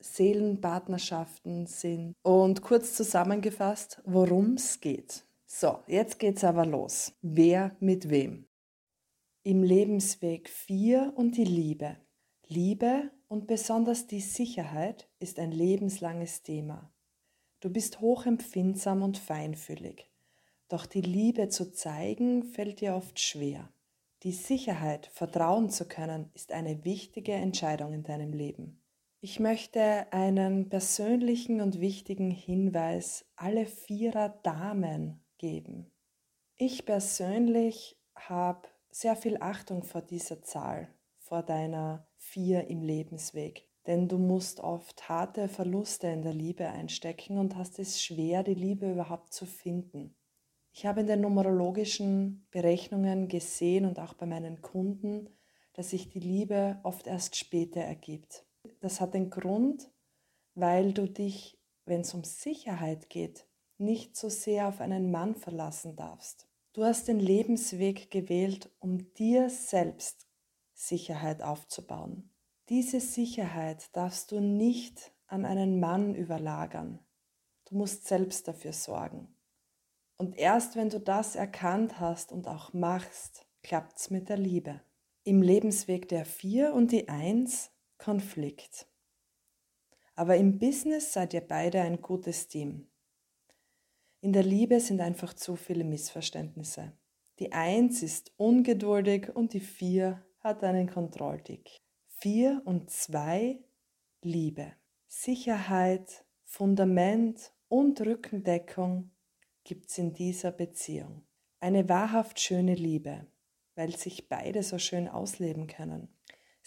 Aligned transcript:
Seelenpartnerschaften 0.00 1.66
sind. 1.66 2.14
Und 2.22 2.62
kurz 2.62 2.94
zusammengefasst, 2.94 4.00
worum 4.04 4.54
es 4.54 4.80
geht. 4.80 5.24
So, 5.46 5.78
jetzt 5.86 6.18
geht's 6.18 6.44
aber 6.44 6.66
los. 6.66 7.12
Wer 7.22 7.76
mit 7.80 8.10
wem? 8.10 8.46
Im 9.42 9.62
Lebensweg 9.62 10.48
4 10.48 11.12
und 11.16 11.36
die 11.36 11.44
Liebe. 11.44 11.96
Liebe 12.46 13.10
und 13.28 13.46
besonders 13.46 14.06
die 14.06 14.20
Sicherheit 14.20 15.08
ist 15.20 15.38
ein 15.38 15.52
lebenslanges 15.52 16.42
Thema. 16.42 16.92
Du 17.60 17.70
bist 17.70 18.00
hochempfindsam 18.00 19.02
und 19.02 19.18
feinfühlig. 19.18 20.10
Doch 20.68 20.86
die 20.86 21.00
Liebe 21.00 21.48
zu 21.48 21.72
zeigen 21.72 22.44
fällt 22.44 22.80
dir 22.80 22.94
oft 22.94 23.18
schwer. 23.18 23.72
Die 24.22 24.32
Sicherheit, 24.32 25.06
vertrauen 25.12 25.70
zu 25.70 25.86
können, 25.86 26.30
ist 26.34 26.52
eine 26.52 26.84
wichtige 26.84 27.32
Entscheidung 27.32 27.92
in 27.94 28.02
deinem 28.02 28.32
Leben. 28.32 28.80
Ich 29.20 29.40
möchte 29.40 30.12
einen 30.12 30.68
persönlichen 30.68 31.60
und 31.60 31.80
wichtigen 31.80 32.30
Hinweis 32.30 33.26
alle 33.34 33.66
vierer 33.66 34.28
Damen 34.44 35.24
geben. 35.38 35.90
Ich 36.54 36.86
persönlich 36.86 38.00
habe 38.14 38.68
sehr 38.90 39.16
viel 39.16 39.38
Achtung 39.40 39.82
vor 39.82 40.02
dieser 40.02 40.42
Zahl, 40.42 40.94
vor 41.18 41.42
deiner 41.42 42.06
vier 42.16 42.68
im 42.68 42.82
Lebensweg. 42.82 43.68
Denn 43.88 44.06
du 44.06 44.18
musst 44.18 44.60
oft 44.60 45.08
harte 45.08 45.48
Verluste 45.48 46.06
in 46.06 46.22
der 46.22 46.34
Liebe 46.34 46.68
einstecken 46.68 47.38
und 47.38 47.56
hast 47.56 47.80
es 47.80 48.00
schwer, 48.00 48.44
die 48.44 48.54
Liebe 48.54 48.88
überhaupt 48.92 49.32
zu 49.32 49.46
finden. 49.46 50.14
Ich 50.70 50.86
habe 50.86 51.00
in 51.00 51.08
den 51.08 51.22
numerologischen 51.22 52.46
Berechnungen 52.52 53.26
gesehen 53.26 53.84
und 53.84 53.98
auch 53.98 54.14
bei 54.14 54.26
meinen 54.26 54.62
Kunden, 54.62 55.28
dass 55.72 55.90
sich 55.90 56.08
die 56.08 56.20
Liebe 56.20 56.78
oft 56.84 57.08
erst 57.08 57.34
später 57.34 57.80
ergibt. 57.80 58.44
Das 58.80 59.00
hat 59.00 59.14
den 59.14 59.30
Grund, 59.30 59.90
weil 60.54 60.92
du 60.92 61.08
dich, 61.08 61.58
wenn 61.84 62.02
es 62.02 62.14
um 62.14 62.24
Sicherheit 62.24 63.10
geht, 63.10 63.46
nicht 63.78 64.16
so 64.16 64.28
sehr 64.28 64.68
auf 64.68 64.80
einen 64.80 65.10
Mann 65.10 65.34
verlassen 65.34 65.96
darfst. 65.96 66.48
Du 66.72 66.84
hast 66.84 67.08
den 67.08 67.20
Lebensweg 67.20 68.10
gewählt, 68.10 68.70
um 68.78 69.12
dir 69.14 69.50
selbst 69.50 70.28
Sicherheit 70.74 71.42
aufzubauen. 71.42 72.30
Diese 72.68 73.00
Sicherheit 73.00 73.96
darfst 73.96 74.30
du 74.30 74.40
nicht 74.40 75.12
an 75.26 75.44
einen 75.44 75.80
Mann 75.80 76.14
überlagern. 76.14 77.00
Du 77.64 77.76
musst 77.76 78.06
selbst 78.06 78.46
dafür 78.46 78.72
sorgen. 78.72 79.34
Und 80.16 80.36
erst 80.36 80.76
wenn 80.76 80.90
du 80.90 81.00
das 81.00 81.36
erkannt 81.36 82.00
hast 82.00 82.32
und 82.32 82.46
auch 82.48 82.72
machst, 82.72 83.46
klappt's 83.62 84.10
mit 84.10 84.28
der 84.28 84.38
Liebe. 84.38 84.80
Im 85.24 85.42
Lebensweg 85.42 86.08
der 86.08 86.24
Vier 86.24 86.74
und 86.74 86.92
die 86.92 87.08
Eins 87.08 87.70
Konflikt. 87.98 88.86
Aber 90.14 90.36
im 90.36 90.58
Business 90.58 91.12
seid 91.12 91.34
ihr 91.34 91.40
beide 91.40 91.80
ein 91.82 92.00
gutes 92.00 92.48
Team. 92.48 92.88
In 94.20 94.32
der 94.32 94.42
Liebe 94.42 94.80
sind 94.80 95.00
einfach 95.00 95.34
zu 95.34 95.54
viele 95.54 95.84
Missverständnisse. 95.84 96.92
Die 97.38 97.52
Eins 97.52 98.02
ist 98.02 98.32
ungeduldig 98.36 99.34
und 99.34 99.52
die 99.52 99.60
Vier 99.60 100.26
hat 100.40 100.64
einen 100.64 100.88
Kontrolltick. 100.88 101.76
Vier 102.08 102.62
und 102.64 102.90
zwei 102.90 103.60
Liebe. 104.22 104.72
Sicherheit, 105.06 106.24
Fundament 106.42 107.52
und 107.68 108.00
Rückendeckung 108.00 109.12
gibt's 109.62 109.98
in 109.98 110.14
dieser 110.14 110.50
Beziehung. 110.50 111.26
Eine 111.60 111.88
wahrhaft 111.88 112.40
schöne 112.40 112.74
Liebe, 112.74 113.26
weil 113.76 113.94
sich 113.96 114.28
beide 114.28 114.64
so 114.64 114.78
schön 114.78 115.06
ausleben 115.06 115.68
können. 115.68 116.08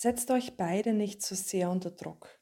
Setzt 0.00 0.30
euch 0.30 0.56
beide 0.56 0.92
nicht 0.92 1.22
zu 1.22 1.34
so 1.34 1.42
sehr 1.42 1.70
unter 1.70 1.90
Druck, 1.90 2.40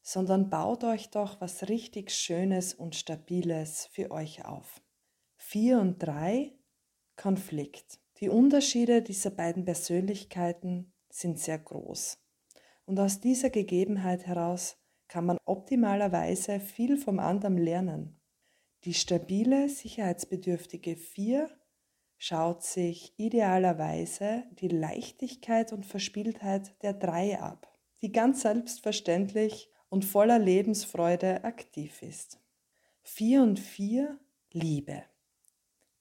sondern 0.00 0.48
baut 0.48 0.84
euch 0.84 1.10
doch 1.10 1.38
was 1.38 1.68
richtig 1.68 2.10
Schönes 2.10 2.72
und 2.72 2.94
Stabiles 2.96 3.90
für 3.92 4.10
euch 4.10 4.46
auf. 4.46 4.80
4 5.36 5.80
und 5.80 5.98
3 5.98 6.54
Konflikt. 7.14 8.00
Die 8.20 8.30
Unterschiede 8.30 9.02
dieser 9.02 9.28
beiden 9.28 9.66
Persönlichkeiten 9.66 10.94
sind 11.10 11.38
sehr 11.38 11.58
groß. 11.58 12.16
Und 12.86 12.98
aus 12.98 13.20
dieser 13.20 13.50
Gegebenheit 13.50 14.26
heraus 14.26 14.78
kann 15.06 15.26
man 15.26 15.36
optimalerweise 15.44 16.58
viel 16.58 16.96
vom 16.96 17.18
anderen 17.18 17.58
lernen. 17.58 18.18
Die 18.84 18.94
stabile, 18.94 19.68
sicherheitsbedürftige 19.68 20.96
4 20.96 21.50
schaut 22.24 22.62
sich 22.62 23.12
idealerweise 23.18 24.44
die 24.52 24.68
Leichtigkeit 24.68 25.74
und 25.74 25.84
Verspieltheit 25.84 26.74
der 26.82 26.94
drei 26.94 27.38
ab, 27.38 27.70
die 28.00 28.12
ganz 28.12 28.40
selbstverständlich 28.40 29.70
und 29.90 30.06
voller 30.06 30.38
Lebensfreude 30.38 31.44
aktiv 31.44 32.00
ist. 32.02 32.40
Vier 33.02 33.42
und 33.42 33.60
vier 33.60 34.18
Liebe. 34.52 35.02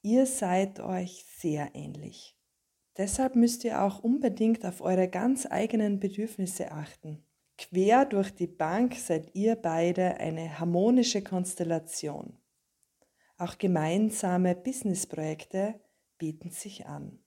Ihr 0.02 0.26
seid 0.26 0.80
euch 0.80 1.26
sehr 1.40 1.72
ähnlich. 1.74 2.38
Deshalb 2.96 3.36
müsst 3.36 3.66
ihr 3.66 3.82
auch 3.82 4.00
unbedingt 4.02 4.66
auf 4.66 4.80
eure 4.80 5.10
ganz 5.10 5.46
eigenen 5.46 6.00
Bedürfnisse 6.00 6.72
achten. 6.72 7.26
Quer 7.58 8.06
durch 8.06 8.34
die 8.34 8.48
Bank 8.48 8.96
seid 8.96 9.36
ihr 9.36 9.58
beide 9.58 10.16
eine 10.22 10.58
harmonische 10.58 11.22
Konstellation. 11.22 12.38
Auch 13.38 13.58
gemeinsame 13.58 14.56
Businessprojekte 14.56 15.82
bieten 16.18 16.50
sich 16.50 16.86
an. 16.86 17.20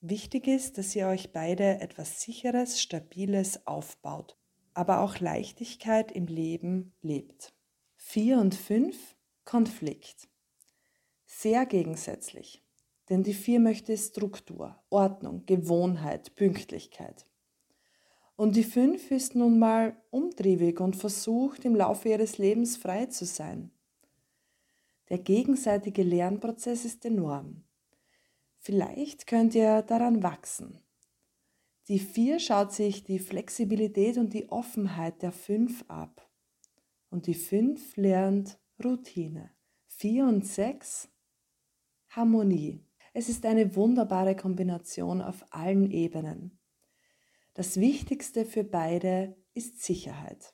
Wichtig 0.00 0.46
ist, 0.46 0.78
dass 0.78 0.96
ihr 0.96 1.08
euch 1.08 1.32
beide 1.32 1.80
etwas 1.80 2.22
Sicheres, 2.22 2.80
Stabiles 2.80 3.66
aufbaut, 3.66 4.38
aber 4.72 5.00
auch 5.00 5.18
Leichtigkeit 5.18 6.10
im 6.12 6.26
Leben 6.26 6.94
lebt. 7.02 7.52
4 7.96 8.38
und 8.38 8.54
5 8.54 9.16
Konflikt. 9.44 10.28
Sehr 11.26 11.66
gegensätzlich, 11.66 12.64
denn 13.08 13.22
die 13.22 13.34
4 13.34 13.60
möchte 13.60 13.96
Struktur, 13.96 14.82
Ordnung, 14.88 15.44
Gewohnheit, 15.44 16.34
Pünktlichkeit. 16.34 17.26
Und 18.36 18.56
die 18.56 18.64
5 18.64 19.10
ist 19.10 19.34
nun 19.34 19.58
mal 19.58 20.02
umtriebig 20.10 20.80
und 20.80 20.96
versucht 20.96 21.66
im 21.66 21.76
Laufe 21.76 22.08
ihres 22.08 22.38
Lebens 22.38 22.78
frei 22.78 23.04
zu 23.06 23.26
sein. 23.26 23.70
Der 25.10 25.18
gegenseitige 25.18 26.02
Lernprozess 26.02 26.86
ist 26.86 27.04
enorm. 27.04 27.64
Vielleicht 28.62 29.26
könnt 29.26 29.54
ihr 29.54 29.80
daran 29.80 30.22
wachsen. 30.22 30.78
Die 31.88 31.98
4 31.98 32.38
schaut 32.38 32.72
sich 32.72 33.04
die 33.04 33.18
Flexibilität 33.18 34.18
und 34.18 34.34
die 34.34 34.50
Offenheit 34.50 35.22
der 35.22 35.32
5 35.32 35.86
ab. 35.88 36.30
Und 37.08 37.26
die 37.26 37.34
5 37.34 37.96
lernt 37.96 38.60
Routine. 38.84 39.50
4 39.88 40.26
und 40.26 40.46
6 40.46 41.08
Harmonie. 42.10 42.84
Es 43.14 43.28
ist 43.28 43.46
eine 43.46 43.74
wunderbare 43.74 44.36
Kombination 44.36 45.22
auf 45.22 45.44
allen 45.50 45.90
Ebenen. 45.90 46.60
Das 47.54 47.80
Wichtigste 47.80 48.44
für 48.44 48.62
beide 48.62 49.36
ist 49.54 49.82
Sicherheit. 49.82 50.52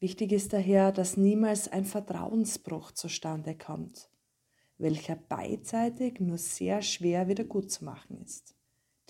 Wichtig 0.00 0.32
ist 0.32 0.52
daher, 0.52 0.90
dass 0.90 1.16
niemals 1.16 1.68
ein 1.68 1.84
Vertrauensbruch 1.84 2.90
zustande 2.90 3.56
kommt, 3.56 4.10
welcher 4.78 5.16
beidseitig 5.16 6.20
nur 6.20 6.38
sehr 6.38 6.82
schwer 6.82 7.28
wieder 7.28 7.44
gut 7.44 7.70
zu 7.70 7.84
machen 7.84 8.20
ist. 8.22 8.54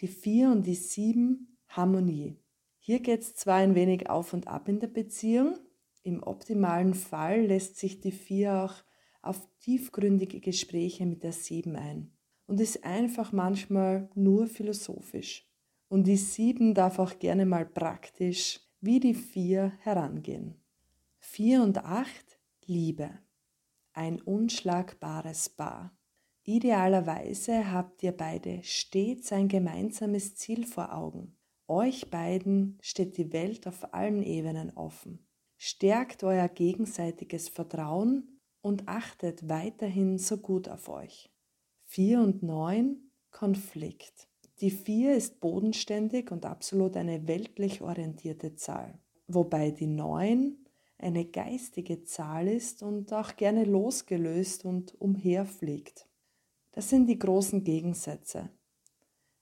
Die 0.00 0.08
4 0.08 0.50
und 0.50 0.66
die 0.66 0.74
7 0.74 1.56
Harmonie. 1.68 2.36
Hier 2.78 3.00
geht 3.00 3.20
es 3.20 3.34
zwar 3.34 3.56
ein 3.56 3.74
wenig 3.74 4.10
auf 4.10 4.32
und 4.32 4.48
ab 4.48 4.68
in 4.68 4.80
der 4.80 4.88
Beziehung, 4.88 5.58
im 6.02 6.22
optimalen 6.22 6.94
Fall 6.94 7.46
lässt 7.46 7.76
sich 7.76 8.00
die 8.00 8.10
4 8.10 8.64
auch 8.64 8.74
auf 9.22 9.48
tiefgründige 9.60 10.40
Gespräche 10.40 11.06
mit 11.06 11.22
der 11.22 11.32
7 11.32 11.76
ein 11.76 12.12
und 12.46 12.60
ist 12.60 12.84
einfach 12.84 13.32
manchmal 13.32 14.10
nur 14.14 14.46
philosophisch. 14.48 15.48
Und 15.88 16.06
die 16.06 16.16
7 16.16 16.74
darf 16.74 16.98
auch 16.98 17.18
gerne 17.18 17.46
mal 17.46 17.66
praktisch 17.66 18.60
wie 18.80 18.98
die 18.98 19.14
4 19.14 19.72
herangehen. 19.80 20.56
4 21.20 21.62
und 21.62 21.78
8 21.78 22.08
Liebe. 22.66 23.10
Ein 23.94 24.22
unschlagbares 24.22 25.50
Paar. 25.50 25.94
Idealerweise 26.44 27.70
habt 27.70 28.02
ihr 28.02 28.12
beide 28.12 28.62
stets 28.62 29.32
ein 29.32 29.48
gemeinsames 29.48 30.34
Ziel 30.34 30.66
vor 30.66 30.94
Augen. 30.94 31.36
Euch 31.68 32.10
beiden 32.10 32.78
steht 32.80 33.18
die 33.18 33.32
Welt 33.32 33.66
auf 33.66 33.92
allen 33.92 34.22
Ebenen 34.22 34.70
offen. 34.76 35.26
Stärkt 35.58 36.24
euer 36.24 36.48
gegenseitiges 36.48 37.50
Vertrauen 37.50 38.40
und 38.62 38.88
achtet 38.88 39.48
weiterhin 39.48 40.16
so 40.18 40.38
gut 40.38 40.68
auf 40.68 40.88
euch. 40.88 41.30
4 41.84 42.20
und 42.20 42.42
9 42.42 42.96
Konflikt. 43.30 44.26
Die 44.60 44.70
4 44.70 45.14
ist 45.14 45.40
bodenständig 45.40 46.30
und 46.30 46.46
absolut 46.46 46.96
eine 46.96 47.28
weltlich 47.28 47.82
orientierte 47.82 48.54
Zahl, 48.54 48.98
wobei 49.26 49.70
die 49.70 49.86
9 49.86 50.56
eine 51.02 51.24
geistige 51.24 52.04
Zahl 52.04 52.48
ist 52.48 52.82
und 52.82 53.12
auch 53.12 53.36
gerne 53.36 53.64
losgelöst 53.64 54.64
und 54.64 54.94
umherfliegt. 55.00 56.06
Das 56.72 56.88
sind 56.88 57.06
die 57.06 57.18
großen 57.18 57.64
Gegensätze. 57.64 58.50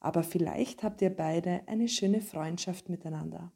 Aber 0.00 0.22
vielleicht 0.22 0.82
habt 0.82 1.02
ihr 1.02 1.10
beide 1.10 1.60
eine 1.66 1.88
schöne 1.88 2.20
Freundschaft 2.20 2.88
miteinander. 2.88 3.52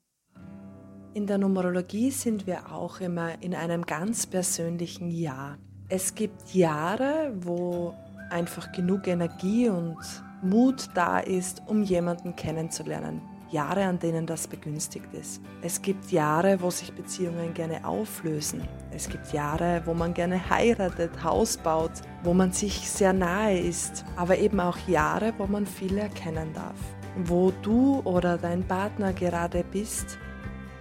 In 1.14 1.26
der 1.26 1.38
Numerologie 1.38 2.10
sind 2.10 2.46
wir 2.46 2.72
auch 2.72 3.00
immer 3.00 3.42
in 3.42 3.54
einem 3.54 3.86
ganz 3.86 4.26
persönlichen 4.26 5.10
Jahr. 5.10 5.58
Es 5.88 6.14
gibt 6.14 6.54
Jahre, 6.54 7.32
wo 7.36 7.94
einfach 8.30 8.72
genug 8.72 9.06
Energie 9.06 9.68
und 9.68 9.96
Mut 10.42 10.88
da 10.94 11.20
ist, 11.20 11.62
um 11.66 11.82
jemanden 11.82 12.36
kennenzulernen. 12.36 13.22
Jahre, 13.50 13.84
an 13.84 13.98
denen 13.98 14.26
das 14.26 14.48
begünstigt 14.48 15.12
ist. 15.14 15.40
Es 15.62 15.80
gibt 15.80 16.10
Jahre, 16.10 16.60
wo 16.60 16.70
sich 16.70 16.92
Beziehungen 16.92 17.54
gerne 17.54 17.84
auflösen. 17.86 18.66
Es 18.90 19.08
gibt 19.08 19.32
Jahre, 19.32 19.82
wo 19.84 19.94
man 19.94 20.14
gerne 20.14 20.50
heiratet, 20.50 21.22
Haus 21.22 21.56
baut, 21.56 21.92
wo 22.22 22.34
man 22.34 22.52
sich 22.52 22.88
sehr 22.90 23.12
nahe 23.12 23.58
ist. 23.58 24.04
Aber 24.16 24.38
eben 24.38 24.60
auch 24.60 24.78
Jahre, 24.88 25.32
wo 25.38 25.46
man 25.46 25.66
viel 25.66 25.98
erkennen 25.98 26.52
darf. 26.54 26.78
Wo 27.24 27.52
du 27.62 28.00
oder 28.04 28.38
dein 28.38 28.66
Partner 28.66 29.12
gerade 29.12 29.64
bist, 29.70 30.18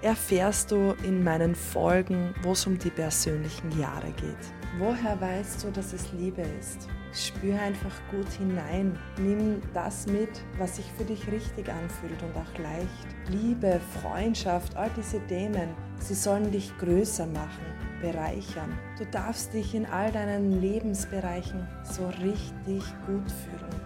erfährst 0.02 0.72
du 0.72 0.96
in 1.04 1.24
meinen 1.24 1.56
Folgen, 1.56 2.34
wo 2.42 2.52
es 2.52 2.66
um 2.66 2.78
die 2.78 2.90
persönlichen 2.90 3.80
Jahre 3.80 4.12
geht. 4.12 4.63
Woher 4.80 5.22
weißt 5.22 5.64
du, 5.64 5.72
dass 5.72 5.94
es 5.94 6.12
Liebe 6.14 6.42
ist? 6.60 6.88
Spür 7.14 7.62
einfach 7.62 7.94
gut 8.10 8.28
hinein. 8.40 8.98
Nimm 9.20 9.62
das 9.72 10.08
mit, 10.08 10.42
was 10.58 10.78
sich 10.78 10.92
für 10.98 11.04
dich 11.04 11.32
richtig 11.32 11.70
anfühlt 11.70 12.20
und 12.24 12.36
auch 12.36 12.58
leicht. 12.58 13.08
Liebe, 13.30 13.80
Freundschaft, 14.02 14.76
all 14.76 14.90
diese 14.98 15.20
Themen, 15.28 15.70
sie 16.00 16.16
sollen 16.16 16.50
dich 16.50 16.76
größer 16.80 17.28
machen, 17.28 17.66
bereichern. 18.02 18.76
Du 18.98 19.06
darfst 19.06 19.54
dich 19.54 19.76
in 19.76 19.86
all 19.86 20.12
deinen 20.12 20.60
Lebensbereichen 20.60 21.68
so 21.84 22.08
richtig 22.08 22.84
gut 23.06 23.32
fühlen. 23.32 23.83